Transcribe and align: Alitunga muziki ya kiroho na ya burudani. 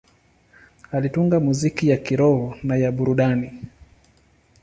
Alitunga 0.91 1.39
muziki 1.39 1.89
ya 1.89 1.97
kiroho 1.97 2.55
na 2.63 2.75
ya 2.77 2.91
burudani. 2.91 3.61